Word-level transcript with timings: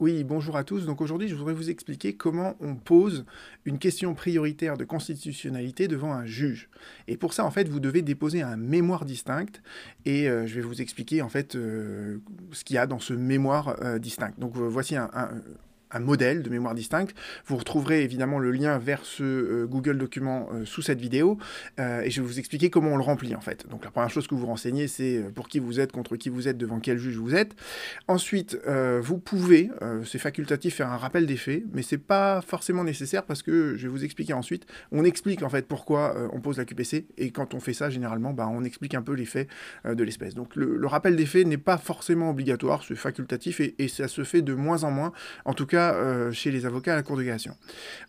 Oui, 0.00 0.24
bonjour 0.24 0.56
à 0.56 0.64
tous. 0.64 0.86
Donc 0.86 1.00
aujourd'hui, 1.00 1.28
je 1.28 1.36
voudrais 1.36 1.54
vous 1.54 1.70
expliquer 1.70 2.14
comment 2.14 2.56
on 2.60 2.74
pose 2.74 3.24
une 3.64 3.78
question 3.78 4.12
prioritaire 4.14 4.76
de 4.76 4.84
constitutionnalité 4.84 5.86
devant 5.86 6.12
un 6.12 6.26
juge. 6.26 6.68
Et 7.06 7.16
pour 7.16 7.32
ça, 7.32 7.44
en 7.44 7.52
fait, 7.52 7.68
vous 7.68 7.78
devez 7.78 8.02
déposer 8.02 8.42
un 8.42 8.56
mémoire 8.56 9.04
distinct 9.04 9.62
et 10.04 10.28
euh, 10.28 10.48
je 10.48 10.56
vais 10.56 10.62
vous 10.62 10.82
expliquer 10.82 11.22
en 11.22 11.28
fait 11.28 11.54
euh, 11.54 12.18
ce 12.50 12.64
qu'il 12.64 12.74
y 12.74 12.78
a 12.78 12.86
dans 12.88 12.98
ce 12.98 13.14
mémoire 13.14 13.76
euh, 13.82 14.00
distinct. 14.00 14.32
Donc 14.36 14.56
voici 14.56 14.96
un, 14.96 15.10
un 15.14 15.30
modèle 16.00 16.42
de 16.42 16.50
mémoire 16.50 16.74
distincte. 16.74 17.14
Vous 17.46 17.56
retrouverez 17.56 18.02
évidemment 18.02 18.38
le 18.38 18.50
lien 18.50 18.78
vers 18.78 19.04
ce 19.04 19.22
euh, 19.22 19.66
Google 19.66 19.98
document 19.98 20.48
euh, 20.52 20.64
sous 20.64 20.82
cette 20.82 21.00
vidéo 21.00 21.38
euh, 21.78 22.02
et 22.02 22.10
je 22.10 22.20
vais 22.20 22.26
vous 22.26 22.38
expliquer 22.38 22.70
comment 22.70 22.92
on 22.92 22.96
le 22.96 23.02
remplit 23.02 23.34
en 23.34 23.40
fait. 23.40 23.68
Donc 23.68 23.84
la 23.84 23.90
première 23.90 24.10
chose 24.10 24.26
que 24.26 24.34
vous 24.34 24.46
renseignez 24.46 24.88
c'est 24.88 25.24
pour 25.34 25.48
qui 25.48 25.58
vous 25.58 25.80
êtes, 25.80 25.92
contre 25.92 26.16
qui 26.16 26.28
vous 26.28 26.48
êtes, 26.48 26.58
devant 26.58 26.80
quel 26.80 26.98
juge 26.98 27.16
vous 27.16 27.34
êtes. 27.34 27.54
Ensuite, 28.08 28.58
vous 29.00 29.18
pouvez, 29.18 29.70
c'est 30.04 30.18
facultatif, 30.18 30.76
faire 30.76 30.90
un 30.90 30.96
rappel 30.96 31.26
des 31.26 31.36
faits, 31.36 31.64
mais 31.72 31.82
c'est 31.82 31.98
pas 31.98 32.40
forcément 32.42 32.84
nécessaire 32.84 33.24
parce 33.24 33.42
que 33.42 33.76
je 33.76 33.82
vais 33.82 33.88
vous 33.88 34.04
expliquer 34.04 34.32
ensuite. 34.32 34.66
On 34.92 35.04
explique 35.04 35.42
en 35.42 35.48
fait 35.48 35.66
pourquoi 35.66 36.14
on 36.32 36.40
pose 36.40 36.58
la 36.58 36.64
QPC 36.64 37.06
et 37.18 37.30
quand 37.30 37.54
on 37.54 37.60
fait 37.60 37.72
ça 37.72 37.90
généralement, 37.90 38.32
bah, 38.32 38.48
on 38.50 38.64
explique 38.64 38.94
un 38.94 39.02
peu 39.02 39.12
les 39.12 39.24
faits 39.26 39.48
de 39.84 40.04
l'espèce. 40.04 40.34
Donc 40.34 40.56
le, 40.56 40.86
rappel 40.86 41.16
des 41.16 41.26
faits 41.26 41.46
n'est 41.46 41.56
pas 41.56 41.78
forcément 41.78 42.30
obligatoire, 42.30 42.84
c'est 42.86 42.94
facultatif 42.94 43.60
et 43.60 43.88
ça 43.88 44.08
se 44.08 44.24
fait 44.24 44.42
de 44.42 44.54
moins 44.54 44.84
en 44.84 44.90
moins. 44.90 45.12
En 45.44 45.54
tout 45.54 45.66
cas 45.66 45.83
euh, 45.92 46.32
chez 46.32 46.50
les 46.50 46.66
avocats 46.66 46.92
à 46.92 46.96
la 46.96 47.02
Cour 47.02 47.16
de 47.16 47.22
cassation. 47.22 47.56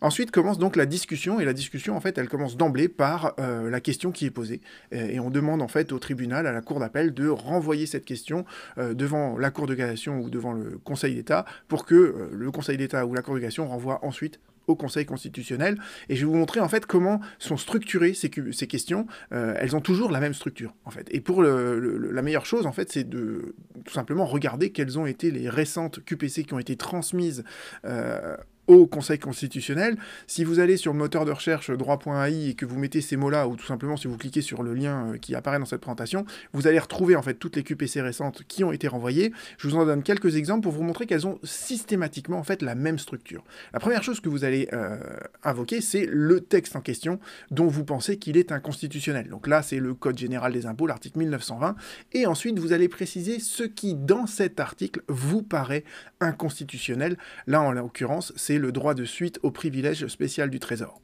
Ensuite 0.00 0.30
commence 0.30 0.58
donc 0.58 0.76
la 0.76 0.86
discussion, 0.86 1.40
et 1.40 1.44
la 1.44 1.52
discussion, 1.52 1.96
en 1.96 2.00
fait, 2.00 2.18
elle 2.18 2.28
commence 2.28 2.56
d'emblée 2.56 2.88
par 2.88 3.34
euh, 3.38 3.70
la 3.70 3.80
question 3.80 4.12
qui 4.12 4.26
est 4.26 4.30
posée. 4.30 4.60
Et, 4.92 5.20
on 5.20 5.30
demande, 5.30 5.62
en 5.62 5.68
fait, 5.68 5.92
au 5.92 5.98
tribunal, 5.98 6.46
à 6.46 6.52
la 6.52 6.60
Cour 6.60 6.80
d'appel, 6.80 7.12
de 7.14 7.28
renvoyer 7.28 7.86
cette 7.86 8.04
question 8.04 8.44
euh, 8.78 8.94
devant 8.94 9.38
la 9.38 9.50
Cour 9.50 9.66
de 9.66 9.74
cassation 9.74 10.20
ou 10.20 10.30
devant 10.30 10.52
le 10.52 10.78
Conseil 10.84 11.14
d'État 11.14 11.44
pour 11.68 11.84
que 11.84 12.30
le 12.32 12.50
Conseil 12.50 12.76
d'État 12.76 13.06
ou 13.06 13.14
la 13.14 13.22
Cour 13.22 13.34
de 13.34 13.40
cassation 13.40 13.66
renvoie 13.68 14.04
ensuite 14.04 14.40
au 14.66 14.76
Conseil 14.76 15.06
constitutionnel. 15.06 15.78
Et 16.08 16.16
je 16.16 16.20
vais 16.20 16.30
vous 16.30 16.36
montrer 16.36 16.60
en 16.60 16.68
fait 16.68 16.86
comment 16.86 17.20
sont 17.38 17.56
structurées 17.56 18.14
ces, 18.14 18.30
ces 18.52 18.66
questions. 18.66 19.06
elles 19.30 19.76
ont 19.76 19.80
toujours 19.80 20.10
la 20.10 20.20
même 20.20 20.34
structure 20.34 20.74
en 20.84 20.90
fait. 20.90 21.06
Et 21.10 21.20
pour 21.20 21.42
la 21.42 22.22
meilleure 22.22 22.46
chose 22.46 22.66
en 22.66 22.72
fait, 22.72 22.90
c'est 22.92 23.08
de 23.08 23.54
tout 23.84 23.92
simplement 23.92 24.26
regarder 24.26 24.70
quelles 24.70 24.98
ont 24.98 25.06
été 25.06 25.30
les 25.30 25.48
récentes 25.48 26.04
QPC 26.04 26.44
qui 26.44 26.54
ont 26.54 26.58
été 26.58 26.76
transmises 26.76 27.44
euh, 27.84 28.36
au 28.66 28.86
Conseil 28.86 29.18
constitutionnel. 29.18 29.96
Si 30.26 30.44
vous 30.44 30.58
allez 30.58 30.76
sur 30.76 30.92
le 30.92 30.98
moteur 30.98 31.24
de 31.24 31.32
recherche 31.32 31.70
droit.ai 31.70 32.48
et 32.48 32.54
que 32.54 32.66
vous 32.66 32.78
mettez 32.78 33.00
ces 33.00 33.16
mots-là, 33.16 33.48
ou 33.48 33.56
tout 33.56 33.66
simplement 33.66 33.96
si 33.96 34.08
vous 34.08 34.16
cliquez 34.16 34.40
sur 34.40 34.62
le 34.62 34.74
lien 34.74 35.12
euh, 35.12 35.18
qui 35.18 35.34
apparaît 35.34 35.58
dans 35.58 35.64
cette 35.64 35.80
présentation, 35.80 36.24
vous 36.52 36.66
allez 36.66 36.78
retrouver 36.78 37.16
en 37.16 37.22
fait 37.22 37.34
toutes 37.34 37.56
les 37.56 37.62
QPC 37.62 38.00
récentes 38.00 38.42
qui 38.48 38.64
ont 38.64 38.72
été 38.72 38.88
renvoyées. 38.88 39.32
Je 39.58 39.68
vous 39.68 39.76
en 39.76 39.86
donne 39.86 40.02
quelques 40.02 40.36
exemples 40.36 40.62
pour 40.62 40.72
vous 40.72 40.82
montrer 40.82 41.06
qu'elles 41.06 41.26
ont 41.26 41.38
systématiquement 41.42 42.38
en 42.38 42.44
fait 42.44 42.62
la 42.62 42.74
même 42.74 42.98
structure. 42.98 43.44
La 43.72 43.80
première 43.80 44.02
chose 44.02 44.20
que 44.20 44.28
vous 44.28 44.44
allez 44.44 44.68
euh, 44.72 44.98
invoquer, 45.42 45.80
c'est 45.80 46.06
le 46.06 46.40
texte 46.40 46.76
en 46.76 46.80
question 46.80 47.20
dont 47.50 47.66
vous 47.66 47.84
pensez 47.84 48.18
qu'il 48.18 48.36
est 48.36 48.52
inconstitutionnel. 48.52 49.28
Donc 49.28 49.46
là, 49.46 49.62
c'est 49.62 49.78
le 49.78 49.94
Code 49.94 50.18
général 50.18 50.52
des 50.52 50.66
impôts, 50.66 50.86
l'article 50.86 51.18
1920. 51.18 51.76
Et 52.12 52.26
ensuite, 52.26 52.58
vous 52.58 52.72
allez 52.72 52.88
préciser 52.88 53.38
ce 53.38 53.62
qui, 53.62 53.94
dans 53.94 54.26
cet 54.26 54.60
article, 54.60 55.02
vous 55.08 55.42
paraît 55.42 55.84
inconstitutionnel. 56.20 57.16
Là, 57.46 57.62
en 57.62 57.72
l'occurrence, 57.72 58.32
c'est 58.36 58.55
le 58.58 58.72
droit 58.72 58.94
de 58.94 59.04
suite 59.04 59.38
au 59.42 59.50
privilège 59.50 60.06
spécial 60.08 60.50
du 60.50 60.60
Trésor. 60.60 61.00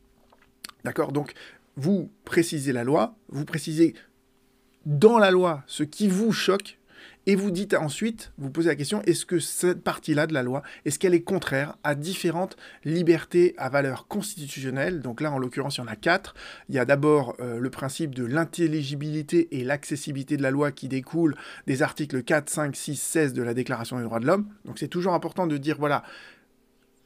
D'accord? 0.84 1.12
Donc, 1.12 1.32
vous 1.76 2.10
précisez 2.24 2.72
la 2.72 2.84
loi, 2.84 3.16
vous 3.28 3.44
précisez 3.44 3.94
dans 4.84 5.18
la 5.18 5.30
loi 5.30 5.62
ce 5.66 5.84
qui 5.84 6.08
vous 6.08 6.32
choque, 6.32 6.78
et 7.26 7.36
vous 7.36 7.52
dites 7.52 7.74
ensuite, 7.74 8.32
vous 8.36 8.50
posez 8.50 8.68
la 8.68 8.74
question, 8.74 9.00
est-ce 9.02 9.24
que 9.24 9.38
cette 9.38 9.82
partie-là 9.82 10.26
de 10.26 10.34
la 10.34 10.42
loi, 10.42 10.62
est-ce 10.84 10.98
qu'elle 10.98 11.14
est 11.14 11.22
contraire 11.22 11.76
à 11.84 11.94
différentes 11.94 12.56
libertés 12.84 13.54
à 13.58 13.68
valeur 13.68 14.08
constitutionnelle? 14.08 15.00
Donc 15.00 15.20
là, 15.20 15.30
en 15.30 15.38
l'occurrence, 15.38 15.76
il 15.76 15.82
y 15.82 15.84
en 15.84 15.86
a 15.86 15.94
quatre. 15.94 16.34
Il 16.68 16.74
y 16.74 16.80
a 16.80 16.84
d'abord 16.84 17.36
euh, 17.38 17.60
le 17.60 17.70
principe 17.70 18.14
de 18.14 18.24
l'intelligibilité 18.24 19.56
et 19.56 19.62
l'accessibilité 19.62 20.36
de 20.36 20.42
la 20.42 20.50
loi 20.50 20.72
qui 20.72 20.88
découle 20.88 21.36
des 21.68 21.82
articles 21.82 22.24
4, 22.24 22.50
5, 22.50 22.74
6, 22.74 23.00
16 23.00 23.32
de 23.34 23.42
la 23.42 23.54
Déclaration 23.54 23.98
des 23.98 24.04
droits 24.04 24.20
de 24.20 24.26
l'homme. 24.26 24.48
Donc 24.64 24.80
c'est 24.80 24.88
toujours 24.88 25.14
important 25.14 25.46
de 25.46 25.56
dire, 25.58 25.76
voilà, 25.78 26.02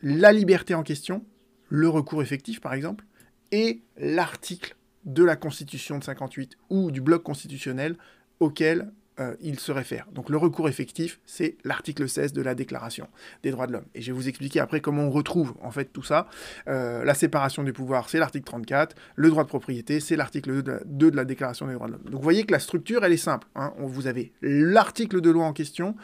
la 0.08 0.30
liberté 0.30 0.72
en 0.72 0.84
question, 0.84 1.24
le 1.68 1.88
recours 1.88 2.22
effectif 2.22 2.60
par 2.60 2.74
exemple, 2.74 3.04
et 3.50 3.82
l'article 3.96 4.76
de 5.04 5.24
la 5.24 5.34
Constitution 5.34 5.98
de 5.98 6.04
58 6.04 6.56
ou 6.70 6.92
du 6.92 7.00
bloc 7.00 7.24
constitutionnel 7.24 7.96
auquel 8.38 8.92
euh, 9.18 9.34
il 9.40 9.58
se 9.58 9.72
réfère. 9.72 10.06
Donc 10.12 10.30
le 10.30 10.36
recours 10.36 10.68
effectif, 10.68 11.18
c'est 11.26 11.56
l'article 11.64 12.08
16 12.08 12.32
de 12.32 12.40
la 12.40 12.54
Déclaration 12.54 13.08
des 13.42 13.50
droits 13.50 13.66
de 13.66 13.72
l'homme. 13.72 13.86
Et 13.96 14.00
je 14.00 14.12
vais 14.12 14.16
vous 14.16 14.28
expliquer 14.28 14.60
après 14.60 14.80
comment 14.80 15.02
on 15.02 15.10
retrouve 15.10 15.54
en 15.60 15.72
fait 15.72 15.86
tout 15.86 16.04
ça. 16.04 16.28
Euh, 16.68 17.02
la 17.02 17.14
séparation 17.14 17.64
des 17.64 17.72
pouvoirs, 17.72 18.08
c'est 18.08 18.20
l'article 18.20 18.44
34. 18.44 18.94
Le 19.16 19.28
droit 19.28 19.42
de 19.42 19.48
propriété, 19.48 19.98
c'est 19.98 20.14
l'article 20.14 20.62
2 20.62 20.82
de, 20.84 21.16
la 21.16 21.24
Déclaration 21.24 21.66
des 21.66 21.74
droits 21.74 21.88
de 21.88 21.92
l'homme. 21.94 22.04
Donc 22.04 22.14
vous 22.14 22.22
voyez 22.22 22.44
que 22.44 22.52
la 22.52 22.60
structure, 22.60 23.04
elle 23.04 23.12
est 23.12 23.16
simple. 23.16 23.48
Hein. 23.56 23.72
Vous 23.78 24.06
avez 24.06 24.32
l'article 24.40 25.20
de 25.20 25.30
loi 25.30 25.46
en 25.46 25.52
question, 25.52 25.96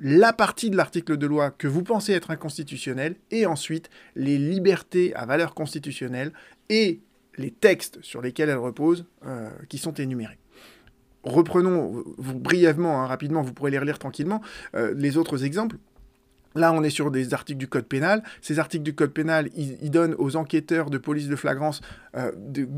la 0.00 0.32
partie 0.32 0.70
de 0.70 0.76
l'article 0.76 1.16
de 1.16 1.26
loi 1.26 1.50
que 1.50 1.68
vous 1.68 1.82
pensez 1.82 2.12
être 2.12 2.30
inconstitutionnelle, 2.30 3.16
et 3.30 3.46
ensuite 3.46 3.90
les 4.16 4.38
libertés 4.38 5.14
à 5.14 5.26
valeur 5.26 5.54
constitutionnelle 5.54 6.32
et 6.68 7.00
les 7.36 7.50
textes 7.50 7.98
sur 8.02 8.22
lesquels 8.22 8.48
elles 8.48 8.56
reposent 8.56 9.06
euh, 9.26 9.50
qui 9.68 9.78
sont 9.78 9.94
énumérés. 9.94 10.38
Reprenons 11.22 12.02
brièvement, 12.18 13.02
hein, 13.02 13.06
rapidement, 13.06 13.42
vous 13.42 13.52
pourrez 13.52 13.70
les 13.70 13.78
relire 13.78 13.98
tranquillement, 13.98 14.40
euh, 14.74 14.94
les 14.96 15.18
autres 15.18 15.44
exemples. 15.44 15.76
Là, 16.54 16.72
on 16.72 16.82
est 16.82 16.90
sur 16.90 17.10
des 17.10 17.32
articles 17.34 17.58
du 17.58 17.68
Code 17.68 17.84
pénal. 17.84 18.22
Ces 18.40 18.58
articles 18.58 18.82
du 18.82 18.94
Code 18.94 19.12
pénal, 19.12 19.50
ils, 19.54 19.90
donnent 19.90 20.16
aux 20.18 20.36
enquêteurs 20.36 20.90
de 20.90 20.98
police 20.98 21.28
de 21.28 21.36
flagrance 21.36 21.80
euh, 22.16 22.32
de 22.36 22.68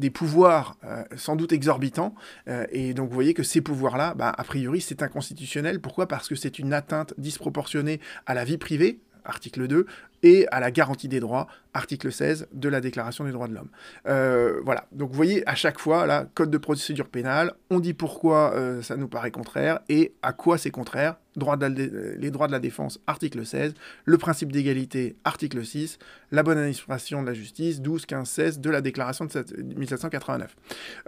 des 0.00 0.10
pouvoirs 0.10 0.76
euh, 0.84 1.04
sans 1.16 1.36
doute 1.36 1.52
exorbitants. 1.52 2.14
Euh, 2.48 2.66
et 2.72 2.94
donc 2.94 3.08
vous 3.08 3.14
voyez 3.14 3.34
que 3.34 3.44
ces 3.44 3.60
pouvoirs-là, 3.60 4.14
bah, 4.14 4.34
a 4.36 4.44
priori, 4.44 4.80
c'est 4.80 5.02
inconstitutionnel. 5.02 5.80
Pourquoi? 5.80 6.08
Parce 6.08 6.28
que 6.28 6.34
c'est 6.34 6.58
une 6.58 6.72
atteinte 6.72 7.14
disproportionnée 7.18 8.00
à 8.26 8.34
la 8.34 8.44
vie 8.44 8.58
privée, 8.58 8.98
article 9.24 9.66
2, 9.66 9.86
et 10.22 10.46
à 10.50 10.60
la 10.60 10.70
garantie 10.70 11.08
des 11.08 11.20
droits, 11.20 11.46
article 11.74 12.12
16 12.12 12.48
de 12.52 12.68
la 12.68 12.80
Déclaration 12.80 13.24
des 13.24 13.32
droits 13.32 13.48
de 13.48 13.54
l'homme. 13.54 13.70
Euh, 14.06 14.60
voilà, 14.64 14.86
donc 14.92 15.10
vous 15.10 15.16
voyez, 15.16 15.48
à 15.48 15.54
chaque 15.54 15.78
fois, 15.78 16.06
là, 16.06 16.26
code 16.34 16.50
de 16.50 16.58
procédure 16.58 17.08
pénale, 17.08 17.52
on 17.70 17.80
dit 17.80 17.94
pourquoi 17.94 18.54
euh, 18.54 18.82
ça 18.82 18.96
nous 18.96 19.08
paraît 19.08 19.30
contraire 19.30 19.80
et 19.88 20.12
à 20.22 20.32
quoi 20.32 20.58
c'est 20.58 20.70
contraire. 20.70 21.16
Les 21.36 22.30
droits 22.30 22.48
de 22.48 22.52
la 22.52 22.58
défense, 22.58 22.98
article 23.06 23.46
16, 23.46 23.74
le 24.04 24.18
principe 24.18 24.50
d'égalité, 24.50 25.16
article 25.24 25.64
6, 25.64 25.98
la 26.32 26.42
bonne 26.42 26.58
administration 26.58 27.22
de 27.22 27.28
la 27.28 27.34
justice, 27.34 27.80
12, 27.80 28.04
15, 28.04 28.28
16 28.28 28.60
de 28.60 28.68
la 28.68 28.80
Déclaration 28.80 29.26
de 29.26 29.62
1789. 29.62 30.56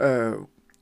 Euh, 0.00 0.36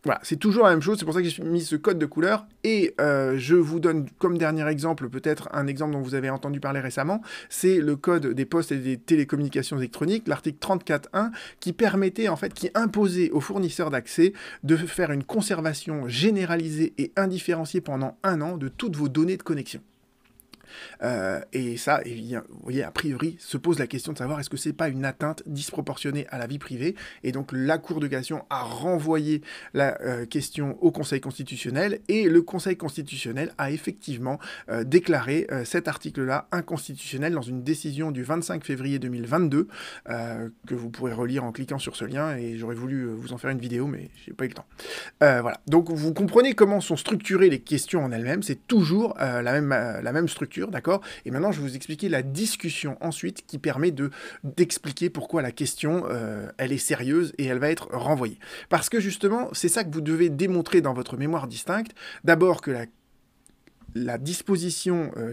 voilà, 0.05 0.21
c'est 0.23 0.37
toujours 0.37 0.65
la 0.65 0.71
même 0.71 0.81
chose, 0.81 0.99
c'est 0.99 1.05
pour 1.05 1.13
ça 1.13 1.21
que 1.21 1.29
j'ai 1.29 1.43
mis 1.43 1.61
ce 1.61 1.77
code 1.77 1.99
de 1.99 2.07
couleur. 2.07 2.47
Et 2.65 2.95
euh, 3.01 3.37
je 3.37 3.55
vous 3.55 3.81
donne 3.81 4.09
comme 4.19 4.39
dernier 4.39 4.67
exemple, 4.67 5.09
peut-être 5.11 5.49
un 5.53 5.67
exemple 5.67 5.93
dont 5.93 6.01
vous 6.01 6.15
avez 6.15 6.31
entendu 6.31 6.59
parler 6.59 6.81
récemment, 6.81 7.21
c'est 7.49 7.79
le 7.81 7.97
code 7.97 8.29
des 8.29 8.47
postes 8.47 8.73
et 8.73 8.79
des 8.79 8.97
télécommunications 8.97 9.77
électroniques, 9.77 10.27
l'article 10.27 10.59
34.1, 10.59 11.31
qui 11.61 11.73
permettait, 11.73 12.29
en 12.29 12.37
fait, 12.37 12.55
qui 12.55 12.71
imposait 12.75 13.31
aux 13.31 13.41
fournisseurs 13.41 13.91
d'accès 13.91 14.33
de 14.63 14.77
faire 14.77 15.11
une 15.11 15.25
conservation 15.25 16.09
généralisée 16.09 16.95
et 16.97 17.13
indifférenciée 17.17 17.81
pendant 17.81 18.17
un 18.23 18.41
an 18.41 18.57
de 18.57 18.69
toutes 18.69 18.97
vos 18.97 19.09
données 19.09 19.37
de 19.37 19.43
connexion. 19.43 19.81
Euh, 21.03 21.41
et 21.53 21.77
ça, 21.77 22.01
vous 22.05 22.61
voyez, 22.63 22.83
a 22.83 22.91
priori, 22.91 23.37
se 23.39 23.57
pose 23.57 23.79
la 23.79 23.87
question 23.87 24.13
de 24.13 24.19
savoir 24.19 24.41
est-ce 24.41 24.51
que 24.51 24.57
c'est 24.57 24.73
pas 24.73 24.89
une 24.89 25.05
atteinte 25.05 25.43
disproportionnée 25.47 26.27
à 26.31 26.39
la 26.39 26.47
vie 26.47 26.59
privée. 26.59 26.95
Et 27.23 27.33
donc 27.33 27.51
la 27.53 27.79
Cour 27.79 28.01
de 28.01 28.07
cassation 28.07 28.45
a 28.51 28.63
renvoyé 28.63 29.43
la 29.75 30.01
euh, 30.03 30.27
question 30.27 30.77
au 30.83 30.91
Conseil 30.91 31.21
constitutionnel 31.21 32.01
et 32.09 32.29
le 32.29 32.43
Conseil 32.43 32.77
constitutionnel 32.77 33.53
a 33.59 33.71
effectivement 33.71 34.39
euh, 34.69 34.85
déclaré 34.85 35.47
cet 35.65 35.89
article-là 35.89 36.49
inconstitutionnel 36.53 37.33
dans 37.33 37.43
une 37.43 37.63
décision 37.63 38.11
du 38.11 38.23
25 38.23 38.65
février 38.65 38.99
2022 38.99 39.69
que 40.67 40.75
vous 40.75 40.91
pourrez 40.91 41.13
relire 41.13 41.45
en 41.45 41.53
cliquant 41.53 41.79
sur 41.79 41.97
ce 41.97 42.05
lien. 42.05 42.37
Et 42.37 42.57
j'aurais 42.57 42.75
voulu 42.75 43.07
vous 43.07 43.33
en 43.33 43.39
faire 43.39 43.51
une 43.51 43.59
vidéo, 43.59 43.87
mais 43.87 44.11
j'ai 44.25 44.33
pas 44.33 44.45
eu 44.45 44.49
le 44.49 44.55
temps. 44.55 44.67
voilà. 45.21 45.61
Donc 45.67 45.91
vous 45.91 46.13
comprenez 46.13 46.55
comment 46.55 46.81
sont 46.81 46.97
structurées 46.97 47.51
les 47.51 47.61
questions 47.61 48.05
en 48.05 48.13
elles-mêmes. 48.13 48.43
C'est 48.43 48.67
toujours 48.67 49.15
la 49.19 49.43
même 49.43 49.71
la 49.71 50.13
même 50.13 50.29
structure 50.29 50.60
d'accord? 50.69 51.01
Et 51.25 51.31
maintenant, 51.31 51.53
je 51.53 51.61
vais 51.61 51.69
vous 51.69 51.77
expliquer 51.77 52.09
la 52.09 52.23
discussion 52.23 52.97
ensuite 53.01 53.47
qui 53.47 53.59
permet 53.59 53.91
de 53.91 54.11
d'expliquer 54.45 55.11
pourquoi 55.11 55.43
la 55.43 55.53
question, 55.53 56.05
euh, 56.11 56.51
elle 56.59 56.73
est 56.73 56.79
sérieuse 56.79 57.33
et 57.39 57.47
elle 57.47 57.59
va 57.59 57.71
être 57.71 57.89
renvoyée. 57.93 58.39
Parce 58.69 58.89
que 58.89 59.01
justement, 59.01 59.49
c'est 59.53 59.69
ça 59.69 59.85
que 59.85 59.93
vous 59.93 60.01
devez 60.01 60.29
démontrer 60.29 60.81
dans 60.81 60.93
votre 60.93 61.17
mémoire 61.17 61.47
distincte. 61.47 61.93
D'abord 62.25 62.61
que 62.61 62.71
la 62.71 62.87
la 63.95 64.19
disposition 64.19 65.11
euh, 65.17 65.33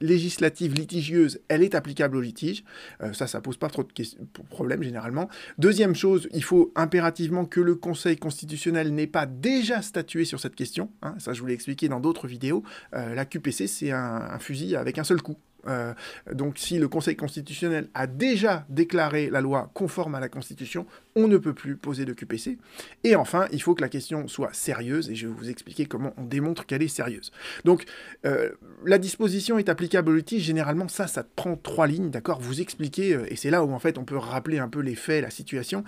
législative 0.00 0.74
litigieuse, 0.74 1.40
elle 1.48 1.62
est 1.62 1.74
applicable 1.74 2.16
au 2.16 2.20
litige. 2.20 2.64
Euh, 3.02 3.12
ça, 3.12 3.26
ça 3.26 3.40
pose 3.40 3.56
pas 3.56 3.68
trop 3.68 3.82
de 3.82 4.42
problèmes 4.48 4.82
généralement. 4.82 5.28
Deuxième 5.58 5.94
chose, 5.94 6.28
il 6.32 6.44
faut 6.44 6.72
impérativement 6.76 7.44
que 7.44 7.60
le 7.60 7.74
Conseil 7.74 8.16
constitutionnel 8.16 8.94
n'ait 8.94 9.06
pas 9.06 9.26
déjà 9.26 9.82
statué 9.82 10.24
sur 10.24 10.40
cette 10.40 10.54
question. 10.54 10.90
Hein. 11.02 11.14
ça, 11.18 11.32
je 11.32 11.40
vous 11.40 11.46
l'ai 11.46 11.54
expliqué 11.54 11.88
dans 11.88 12.00
d'autres 12.00 12.26
vidéos. 12.26 12.62
Euh, 12.94 13.14
la 13.14 13.24
QPC, 13.24 13.66
c'est 13.66 13.90
un, 13.90 14.38
fusil 14.38 14.76
avec 14.76 14.98
un 14.98 15.04
seul 15.04 15.22
coup. 15.22 15.36
Euh, 15.68 15.94
donc 16.32 16.58
si 16.58 16.78
le 16.78 16.88
Conseil 16.88 17.16
constitutionnel 17.16 17.88
a 17.94 18.06
déjà 18.06 18.64
déclaré 18.68 19.30
la 19.30 19.40
loi 19.40 19.70
conforme 19.74 20.14
à 20.14 20.20
la 20.20 20.28
Constitution, 20.28 20.86
on 21.14 21.28
ne 21.28 21.36
peut 21.36 21.54
plus 21.54 21.76
poser 21.76 22.04
de 22.04 22.12
QPC. 22.12 22.58
Et 23.04 23.16
enfin, 23.16 23.46
il 23.52 23.62
faut 23.62 23.74
que 23.74 23.82
la 23.82 23.88
question 23.88 24.28
soit 24.28 24.52
sérieuse, 24.52 25.10
et 25.10 25.14
je 25.14 25.26
vais 25.26 25.34
vous 25.34 25.50
expliquer 25.50 25.86
comment 25.86 26.14
on 26.16 26.24
démontre 26.24 26.66
qu'elle 26.66 26.82
est 26.82 26.88
sérieuse. 26.88 27.32
Donc 27.64 27.84
euh, 28.24 28.50
la 28.84 28.98
disposition 28.98 29.58
est 29.58 29.68
applicable 29.68 30.10
au 30.10 30.14
litige, 30.14 30.42
généralement 30.42 30.88
ça, 30.88 31.06
ça 31.06 31.24
prend 31.24 31.56
trois 31.56 31.86
lignes, 31.86 32.10
d'accord? 32.10 32.40
Vous 32.40 32.60
expliquez, 32.60 33.14
euh, 33.14 33.30
et 33.30 33.36
c'est 33.36 33.50
là 33.50 33.64
où 33.64 33.72
en 33.72 33.78
fait 33.78 33.98
on 33.98 34.04
peut 34.04 34.16
rappeler 34.16 34.58
un 34.58 34.68
peu 34.68 34.80
les 34.80 34.94
faits, 34.94 35.22
la 35.22 35.30
situation, 35.30 35.84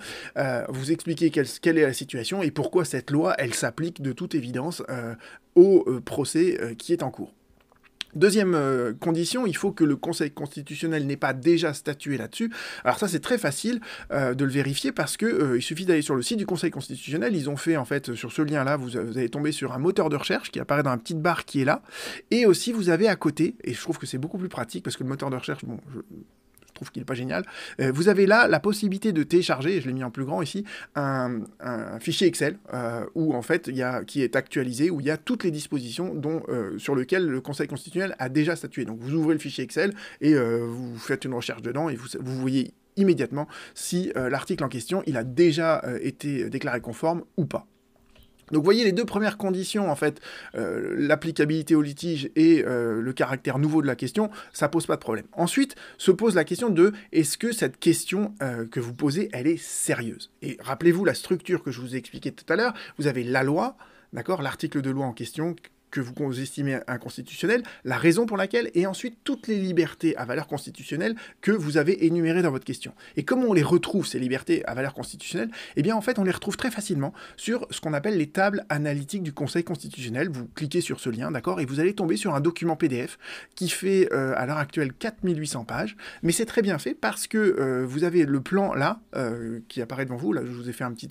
vous 0.69 0.91
expliquez 0.91 1.29
quelle, 1.31 1.47
quelle, 1.61 1.77
est 1.77 1.85
la 1.85 1.93
situation 1.93 2.43
et 2.43 2.51
pourquoi 2.51 2.85
cette 2.85 3.11
loi, 3.11 3.35
elle 3.37 3.53
s'applique 3.53 4.01
de 4.01 4.11
toute 4.11 4.35
évidence 4.35 4.83
au 5.55 5.85
procès 6.03 6.75
qui 6.77 6.93
est 6.93 7.03
en 7.03 7.11
cours. 7.11 7.33
Deuxième 8.15 8.55
euh, 8.55 8.93
condition, 8.93 9.45
il 9.45 9.55
faut 9.55 9.71
que 9.71 9.83
le 9.83 9.97
Conseil 9.97 10.31
constitutionnel 10.31 11.05
n'ait 11.05 11.17
pas 11.17 11.33
déjà 11.33 11.73
statué 11.73 12.17
là-dessus. 12.17 12.51
Alors 12.83 12.97
ça, 12.97 13.07
c'est 13.07 13.19
très 13.19 13.37
facile 13.37 13.81
euh, 14.11 14.33
de 14.33 14.45
le 14.45 14.51
vérifier 14.51 14.91
parce 14.91 15.17
que 15.17 15.25
euh, 15.25 15.57
il 15.57 15.61
suffit 15.61 15.85
d'aller 15.85 16.01
sur 16.01 16.15
le 16.15 16.21
site 16.21 16.37
du 16.37 16.45
Conseil 16.45 16.71
constitutionnel. 16.71 17.35
Ils 17.35 17.49
ont 17.49 17.57
fait 17.57 17.75
en 17.75 17.85
fait 17.85 18.15
sur 18.15 18.31
ce 18.31 18.41
lien-là, 18.41 18.77
vous, 18.77 18.89
vous, 18.89 19.17
allez 19.17 19.29
tomber 19.29 19.51
sur 19.51 19.73
un 19.73 19.79
moteur 19.79 20.09
de 20.09 20.15
recherche 20.15 20.49
qui 20.51 20.59
apparaît 20.59 20.83
dans 20.83 20.91
la 20.91 20.97
petite 20.97 21.21
barre 21.21 21.45
qui 21.45 21.61
est 21.61 21.65
là, 21.65 21.81
et 22.31 22.45
aussi 22.45 22.71
vous 22.71 22.89
avez 22.89 23.07
à 23.07 23.15
côté, 23.15 23.55
et 23.63 23.73
je 23.73 23.81
trouve 23.81 23.97
que 23.97 24.05
c'est 24.05 24.17
beaucoup 24.17 24.37
plus 24.37 24.49
pratique 24.49 24.83
parce 24.83 24.95
que 24.95 25.03
le 25.03 25.09
moteur 25.09 25.29
de 25.29 25.35
recherche, 25.35 25.65
bon, 25.65 25.79
trouve 26.75 26.91
qu'il 26.91 27.01
n'est 27.01 27.05
pas 27.05 27.15
génial. 27.15 27.43
Euh, 27.79 27.91
vous 27.91 28.09
avez 28.09 28.27
là 28.27 28.47
la 28.47 28.59
possibilité 28.59 29.11
de 29.11 29.23
télécharger, 29.23 29.81
je 29.81 29.87
l'ai 29.87 29.93
mis 29.93 30.03
en 30.03 30.11
plus 30.11 30.25
grand 30.25 30.41
ici, 30.43 30.63
un, 30.95 31.41
fichier 31.99 32.27
Excel 32.27 32.57
euh, 32.73 33.05
où 33.15 33.33
en 33.33 33.41
fait 33.41 33.67
il 33.67 33.75
y 33.75 33.81
a, 33.81 34.03
qui 34.03 34.21
est 34.21 34.35
actualisé, 34.35 34.91
où 34.91 34.99
il 34.99 35.07
y 35.07 35.11
a 35.11 35.17
toutes 35.17 35.43
les 35.43 35.51
dispositions 35.51 36.13
dont, 36.13 36.43
euh, 36.49 36.77
sur 36.77 36.95
lesquelles 36.95 37.25
le 37.25 37.41
Conseil 37.41 37.67
constitutionnel 37.67 38.15
a 38.19 38.29
déjà 38.29 38.55
statué. 38.55 38.85
Donc 38.85 38.99
vous 38.99 39.13
ouvrez 39.13 39.33
le 39.33 39.39
fichier 39.39 39.63
Excel 39.63 39.93
et 40.21 40.35
vous 40.35 40.97
faites 40.97 41.25
une 41.25 41.33
recherche 41.33 41.61
dedans 41.61 41.89
et 41.89 41.95
vous, 41.95 42.07
vous 42.19 42.39
voyez 42.39 42.73
immédiatement 42.97 43.47
si 43.73 44.11
l'article 44.15 44.63
en 44.63 44.69
question 44.69 45.01
il 45.07 45.17
a 45.17 45.23
déjà 45.23 45.83
été 46.01 46.49
déclaré 46.49 46.81
conforme 46.81 47.23
ou 47.37 47.45
pas. 47.45 47.67
Donc 48.51 48.61
vous 48.61 48.65
voyez 48.65 48.83
les 48.83 48.91
deux 48.91 49.05
premières 49.05 49.37
conditions, 49.37 49.89
en 49.89 49.95
fait, 49.95 50.21
euh, 50.55 50.95
l'applicabilité 50.97 51.75
au 51.75 51.81
litige 51.81 52.29
et 52.35 52.63
euh, 52.65 53.01
le 53.01 53.13
caractère 53.13 53.59
nouveau 53.59 53.81
de 53.81 53.87
la 53.87 53.95
question, 53.95 54.29
ça 54.53 54.69
pose 54.69 54.85
pas 54.85 54.95
de 54.95 55.01
problème. 55.01 55.25
Ensuite 55.33 55.75
se 55.97 56.11
pose 56.11 56.35
la 56.35 56.43
question 56.43 56.69
de 56.69 56.93
est-ce 57.11 57.37
que 57.37 57.51
cette 57.51 57.79
question 57.79 58.33
euh, 58.41 58.65
que 58.67 58.79
vous 58.79 58.93
posez, 58.93 59.29
elle 59.33 59.47
est 59.47 59.57
sérieuse? 59.57 60.31
Et 60.41 60.57
rappelez-vous 60.59 61.05
la 61.05 61.13
structure 61.13 61.63
que 61.63 61.71
je 61.71 61.81
vous 61.81 61.95
ai 61.95 61.97
expliquée 61.97 62.31
tout 62.31 62.51
à 62.51 62.55
l'heure, 62.55 62.73
vous 62.97 63.07
avez 63.07 63.23
la 63.23 63.43
loi, 63.43 63.77
d'accord, 64.13 64.41
l'article 64.41 64.81
de 64.81 64.89
loi 64.89 65.05
en 65.05 65.13
question 65.13 65.55
que 66.01 66.23
vous 66.23 66.41
estimez 66.41 66.79
inconstitutionnel, 66.87 67.63
la 67.83 67.97
raison 67.97 68.25
pour 68.25 68.37
laquelle, 68.37 68.71
et 68.73 68.85
ensuite 68.87 69.19
toutes 69.23 69.47
les 69.47 69.57
libertés 69.57 70.15
à 70.17 70.25
valeur 70.25 70.47
constitutionnelle 70.47 71.15
que 71.41 71.51
vous 71.51 71.77
avez 71.77 72.05
énumérées 72.05 72.41
dans 72.41 72.51
votre 72.51 72.65
question. 72.65 72.93
Et 73.15 73.23
comment 73.23 73.47
on 73.47 73.53
les 73.53 73.63
retrouve, 73.63 74.05
ces 74.05 74.19
libertés 74.19 74.65
à 74.65 74.73
valeur 74.73 74.93
constitutionnelle? 74.93 75.49
Eh 75.75 75.81
bien, 75.81 75.95
en 75.95 76.01
fait, 76.01 76.19
on 76.19 76.23
les 76.23 76.31
retrouve 76.31 76.57
très 76.57 76.71
facilement 76.71 77.13
sur 77.37 77.67
ce 77.69 77.81
qu'on 77.81 77.93
appelle 77.93 78.17
les 78.17 78.27
tables 78.27 78.65
analytiques 78.69 79.23
du 79.23 79.33
Conseil 79.33 79.63
constitutionnel. 79.63 80.29
Vous 80.29 80.47
cliquez 80.47 80.81
sur 80.81 80.99
ce 80.99 81.09
lien, 81.09 81.31
d'accord, 81.31 81.59
et 81.59 81.65
vous 81.65 81.79
allez 81.79 81.93
tomber 81.93 82.17
sur 82.17 82.35
un 82.35 82.39
document 82.39 82.75
PDF 82.75 83.17
qui 83.55 83.69
fait 83.69 84.09
euh, 84.13 84.33
à 84.35 84.45
l'heure 84.45 84.57
actuelle 84.57 84.93
4800 84.93 85.65
pages, 85.65 85.95
mais 86.23 86.31
c'est 86.31 86.45
très 86.45 86.61
bien 86.61 86.77
fait 86.77 86.93
parce 86.93 87.27
que 87.27 87.37
euh, 87.37 87.85
vous 87.85 88.03
avez 88.03 88.25
le 88.25 88.41
plan 88.41 88.73
là, 88.73 88.99
euh, 89.15 89.59
qui 89.67 89.81
apparaît 89.81 90.05
devant 90.05 90.17
vous, 90.17 90.33
là 90.33 90.41
je 90.45 90.51
vous 90.51 90.69
ai 90.69 90.73
fait 90.73 90.83
un 90.83 90.91
petit, 90.91 91.09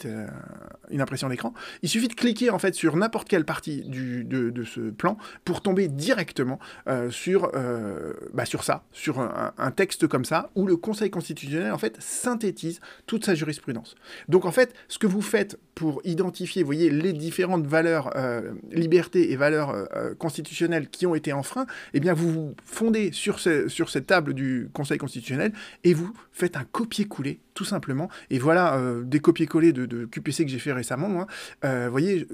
une 0.91 1.01
impression 1.01 1.29
d'écran, 1.29 1.55
il 1.83 1.89
suffit 1.89 2.09
de 2.09 2.15
cliquer 2.15 2.51
en 2.51 2.59
fait 2.59 2.75
sur 2.75 2.97
n'importe 2.97 3.29
quelle 3.29 3.45
partie 3.45 3.83
du, 3.83 4.25
de, 4.25 4.51
de 4.51 4.65
plan 4.81 5.17
pour 5.45 5.61
tomber 5.61 5.89
directement 5.89 6.59
euh, 6.89 7.11
sur, 7.11 7.51
euh, 7.55 8.13
bah, 8.33 8.45
sur 8.45 8.65
ça, 8.65 8.85
sur 8.93 9.21
un, 9.21 9.71
texte 9.71 10.07
comme 10.07 10.25
ça, 10.25 10.51
où 10.55 10.67
le 10.67 10.77
Conseil 10.77 11.11
constitutionnel 11.11 11.73
en 11.73 11.79
fait 11.79 11.97
synthétise 12.01 12.81
toute 13.07 13.25
sa 13.25 13.35
jurisprudence. 13.35 13.95
Donc 14.29 14.45
en 14.45 14.53
fait, 14.53 14.75
ce 14.89 14.99
que 14.99 15.07
vous 15.07 15.23
faites 15.23 15.59
pour 15.75 16.01
identifier, 16.05 16.63
vous 16.63 16.67
voyez, 16.67 16.91
les 16.91 17.13
différentes 17.13 17.67
valeurs, 17.67 18.11
euh, 18.17 18.53
libertés 18.71 19.33
et 19.33 19.37
valeurs 19.37 19.89
constitutionnelles 20.19 20.89
qui 20.89 21.07
ont 21.07 21.15
été 21.15 21.33
enfreintes, 21.33 21.69
eh 21.95 22.01
bien 22.01 22.13
vous 22.13 22.31
vous 22.31 22.55
fondez 22.65 23.11
sur, 23.13 23.39
cette 23.41 24.07
table 24.07 24.35
du 24.35 24.69
Conseil 24.73 24.99
constitutionnel 24.99 25.53
et 25.83 25.95
vous 25.95 26.13
faites 26.33 26.57
un 26.57 26.65
copier-coller 26.65 27.41
tout 27.55 27.65
simplement. 27.65 28.09
Et 28.31 28.39
voilà 28.39 28.81
des 29.05 29.21
copier-coller 29.21 29.73
de, 29.73 30.07
QPC 30.07 30.45
que 30.45 30.51
j'ai 30.51 30.59
fait 30.59 30.73
récemment. 30.73 31.27
Vous 31.63 31.91
voyez, 31.91 32.27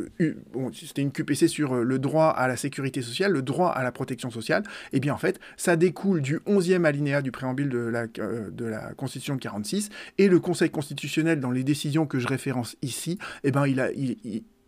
c'était 0.72 1.02
une 1.02 1.12
QPC 1.12 1.48
sur 1.48 1.74
le 1.74 1.98
droit 1.98 2.28
à 2.28 2.48
la 2.48 2.56
sécurité 2.56 3.02
sociale, 3.02 3.32
le 3.32 3.42
droit 3.42 3.68
à 3.68 3.82
la 3.82 3.92
protection 3.92 4.30
sociale, 4.30 4.62
eh 4.92 5.00
bien 5.00 5.14
en 5.14 5.18
fait, 5.18 5.40
ça 5.56 5.76
découle 5.76 6.20
du 6.20 6.38
11e 6.46 6.84
alinéa 6.84 7.22
du 7.22 7.32
préambule 7.32 7.68
de 7.68 7.78
la, 7.78 8.06
euh, 8.18 8.50
de 8.50 8.64
la 8.64 8.92
Constitution 8.94 9.34
de 9.34 9.40
46, 9.40 9.90
et 10.18 10.28
le 10.28 10.40
Conseil 10.40 10.70
constitutionnel, 10.70 11.40
dans 11.40 11.50
les 11.50 11.64
décisions 11.64 12.06
que 12.06 12.18
je 12.18 12.26
référence 12.26 12.76
ici, 12.82 13.18
eh 13.44 13.50
ben 13.50 13.66
il 13.66 13.80
a... 13.80 13.88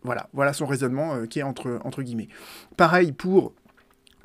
voilà, 0.03 0.29
voilà 0.33 0.53
son 0.53 0.65
raisonnement 0.65 1.15
euh, 1.15 1.25
qui 1.25 1.39
est 1.39 1.43
entre, 1.43 1.79
entre 1.83 2.01
guillemets. 2.01 2.29
Pareil 2.77 3.11
pour 3.11 3.53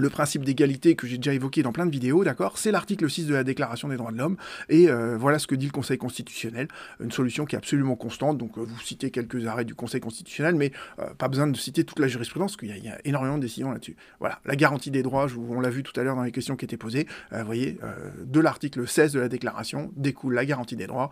le 0.00 0.10
principe 0.10 0.44
d'égalité 0.44 0.94
que 0.94 1.08
j'ai 1.08 1.16
déjà 1.16 1.34
évoqué 1.34 1.64
dans 1.64 1.72
plein 1.72 1.84
de 1.84 1.90
vidéos, 1.90 2.22
d'accord? 2.22 2.56
C'est 2.56 2.70
l'article 2.70 3.10
6 3.10 3.26
de 3.26 3.34
la 3.34 3.42
Déclaration 3.42 3.88
des 3.88 3.96
droits 3.96 4.12
de 4.12 4.16
l'homme, 4.16 4.36
et 4.68 4.88
euh, 4.88 5.16
voilà 5.18 5.40
ce 5.40 5.48
que 5.48 5.56
dit 5.56 5.66
le 5.66 5.72
Conseil 5.72 5.98
constitutionnel, 5.98 6.68
une 7.00 7.10
solution 7.10 7.44
qui 7.46 7.56
est 7.56 7.58
absolument 7.58 7.96
constante, 7.96 8.38
donc 8.38 8.58
euh, 8.58 8.60
vous 8.62 8.80
citez 8.80 9.10
quelques 9.10 9.44
arrêts 9.48 9.64
du 9.64 9.74
Conseil 9.74 10.00
constitutionnel, 10.00 10.54
mais 10.54 10.70
euh, 11.00 11.12
pas 11.14 11.26
besoin 11.26 11.48
de 11.48 11.56
citer 11.56 11.82
toute 11.82 11.98
la 11.98 12.06
jurisprudence, 12.06 12.52
parce 12.52 12.68
qu'il 12.68 12.84
y, 12.84 12.88
a 12.88 12.98
énormément 13.04 13.38
de 13.38 13.42
décisions 13.42 13.72
là-dessus. 13.72 13.96
Voilà, 14.20 14.38
la 14.44 14.54
garantie 14.54 14.92
des 14.92 15.02
droits, 15.02 15.26
on 15.36 15.60
l'a 15.60 15.70
vu 15.70 15.82
tout 15.82 15.98
à 15.98 16.04
l'heure 16.04 16.14
dans 16.14 16.22
les 16.22 16.30
questions 16.30 16.54
qui 16.54 16.64
étaient 16.64 16.76
posées, 16.76 17.08
vous 17.32 17.44
voyez, 17.44 17.78
de 18.24 18.40
l'article 18.40 18.86
16 18.86 19.14
de 19.14 19.20
la 19.20 19.28
Déclaration 19.28 19.90
découle 19.96 20.34
la 20.34 20.46
garantie 20.46 20.76
des 20.76 20.86
droits, 20.86 21.10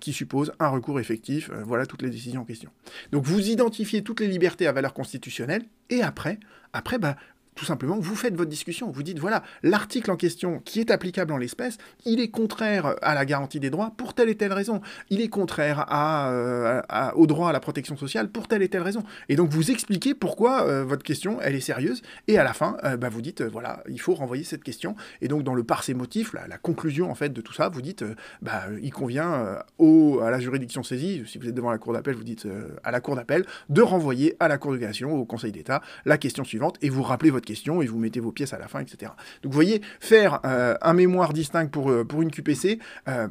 qui 0.00 0.14
suppose 0.14 0.52
un 0.60 0.68
recours 0.68 0.98
effectif, 0.98 1.50
voilà 1.64 1.84
toutes 1.84 2.02
les 2.02 2.10
décisions 2.10 2.40
en 2.40 2.44
question. 2.44 2.70
Donc 3.12 3.24
vous 3.24 3.50
identifiez 3.50 4.02
toutes 4.02 4.20
les 4.20 4.28
libertés 4.28 4.66
à 4.66 4.72
valeur 4.72 4.94
constitutionnelle, 4.94 5.64
et 5.90 6.02
après, 6.02 6.38
après, 6.72 6.98
bah, 6.98 7.16
tout 7.54 7.64
simplement, 7.64 7.98
vous 7.98 8.16
faites 8.16 8.34
votre 8.34 8.50
discussion. 8.50 8.90
Vous 8.90 9.02
dites, 9.02 9.18
voilà, 9.18 9.42
l'article 9.62 10.10
en 10.10 10.16
question 10.16 10.60
qui 10.64 10.80
est 10.80 10.90
applicable 10.90 11.32
en 11.32 11.36
l'espèce, 11.36 11.78
il 12.04 12.20
est 12.20 12.28
contraire 12.28 12.96
à 13.02 13.14
la 13.14 13.24
garantie 13.24 13.60
des 13.60 13.70
droits 13.70 13.92
pour 13.96 14.14
telle 14.14 14.28
et 14.28 14.34
telle 14.34 14.52
raison. 14.52 14.80
Il 15.10 15.20
est 15.20 15.28
contraire 15.28 15.84
à, 15.88 16.30
euh, 16.30 16.82
au 17.14 17.26
droit 17.26 17.50
à 17.50 17.52
la 17.52 17.60
protection 17.60 17.96
sociale 17.96 18.28
pour 18.28 18.48
telle 18.48 18.62
et 18.62 18.68
telle 18.68 18.82
raison. 18.82 19.04
Et 19.28 19.36
donc, 19.36 19.50
vous 19.50 19.70
expliquez 19.70 20.14
pourquoi 20.14 20.66
euh, 20.66 20.84
votre 20.84 21.02
question, 21.02 21.38
elle 21.40 21.54
est 21.54 21.60
sérieuse. 21.60 22.02
Et 22.28 22.38
à 22.38 22.44
la 22.44 22.52
fin, 22.52 22.76
euh, 22.84 22.96
bah, 22.96 23.08
vous 23.08 23.22
dites, 23.22 23.42
voilà, 23.42 23.82
il 23.88 24.00
faut 24.00 24.14
renvoyer 24.14 24.44
cette 24.44 24.64
question. 24.64 24.96
Et 25.20 25.28
donc, 25.28 25.42
dans 25.44 25.54
le 25.54 25.64
par 25.64 25.84
ses 25.84 25.94
motifs, 25.94 26.32
la, 26.32 26.58
conclusion, 26.58 27.10
en 27.10 27.14
fait, 27.14 27.32
de 27.32 27.40
tout 27.40 27.52
ça, 27.52 27.68
vous 27.68 27.82
dites, 27.82 28.04
bah, 28.42 28.64
il 28.82 28.92
convient 28.92 29.58
au, 29.78 30.20
à 30.20 30.30
la 30.30 30.40
juridiction 30.40 30.82
saisie, 30.82 31.22
si 31.26 31.38
vous 31.38 31.48
êtes 31.48 31.54
devant 31.54 31.70
la 31.70 31.78
cour 31.78 31.92
d'appel, 31.92 32.14
vous 32.14 32.24
dites 32.24 32.46
à 32.82 32.90
la 32.90 33.00
cour 33.00 33.16
d'appel, 33.16 33.44
de 33.68 33.82
renvoyer 33.82 34.36
à 34.40 34.48
la 34.48 34.58
cour 34.58 34.72
de 34.72 34.78
cassation, 34.78 35.12
au 35.14 35.24
Conseil 35.24 35.52
d'État, 35.52 35.82
la 36.04 36.18
question 36.18 36.44
suivante, 36.44 36.76
et 36.82 36.88
vous 36.88 37.02
rappelez 37.02 37.30
votre 37.30 37.43
question 37.44 37.82
et 37.82 37.86
vous 37.86 37.98
mettez 37.98 38.20
vos 38.20 38.32
pièces 38.32 38.52
à 38.52 38.58
la 38.58 38.68
fin, 38.68 38.80
etc. 38.80 39.12
Donc 39.42 39.52
vous 39.52 39.56
voyez, 39.56 39.82
faire 40.00 40.40
euh, 40.44 40.76
un 40.82 40.92
mémoire 40.92 41.32
distinct 41.32 41.68
pour, 41.68 41.90
euh, 41.90 42.04
pour 42.04 42.22
une 42.22 42.30
QPC, 42.30 42.78
euh, 43.08 43.28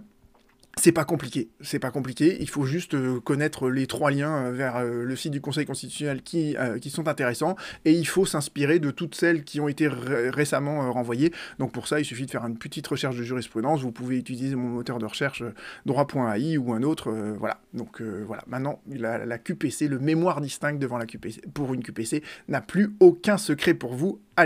c'est 0.75 0.91
pas 0.91 1.05
compliqué, 1.05 1.49
c'est 1.61 1.77
pas 1.77 1.91
compliqué. 1.91 2.37
Il 2.39 2.49
faut 2.49 2.65
juste 2.65 2.95
euh, 2.95 3.19
connaître 3.19 3.69
les 3.69 3.85
trois 3.85 4.09
liens 4.09 4.47
euh, 4.47 4.51
vers 4.51 4.77
euh, 4.77 5.03
le 5.03 5.15
site 5.15 5.31
du 5.31 5.39
Conseil 5.39 5.67
constitutionnel 5.67 6.23
qui, 6.23 6.55
qui 6.81 6.89
sont 6.89 7.07
intéressants 7.07 7.55
et 7.85 7.91
il 7.91 8.07
faut 8.07 8.25
s'inspirer 8.25 8.79
de 8.79 8.89
toutes 8.89 9.13
celles 9.13 9.43
qui 9.43 9.59
ont 9.59 9.67
été 9.67 9.87
récemment 9.87 10.91
renvoyées. 10.91 11.31
Donc 11.59 11.71
pour 11.71 11.87
ça, 11.87 11.99
il 11.99 12.05
suffit 12.05 12.25
de 12.25 12.31
faire 12.31 12.45
une 12.45 12.57
petite 12.57 12.87
recherche 12.87 13.15
de 13.15 13.23
jurisprudence. 13.23 13.81
Vous 13.81 13.91
pouvez 13.91 14.17
utiliser 14.17 14.55
mon 14.55 14.69
moteur 14.69 14.97
de 14.97 15.05
recherche 15.05 15.43
droit.ai 15.85 16.57
ou 16.57 16.73
un 16.73 16.81
autre. 16.81 17.11
voilà. 17.37 17.59
Donc 17.73 18.01
voilà. 18.01 18.43
Maintenant, 18.47 18.81
la, 18.89 19.25
la, 19.25 19.37
QPC, 19.37 19.87
le 19.87 19.99
mémoire 19.99 20.41
distinct 20.41 20.73
devant 20.73 20.97
la 20.97 21.05
QPC 21.05 21.41
pour 21.53 21.73
une 21.73 21.83
QPC 21.83 22.23
n'a 22.47 22.61
plus 22.61 22.95
aucun 22.99 23.37
secret 23.37 23.73
pour 23.73 23.93
vous. 23.93 24.19
Allez. 24.35 24.41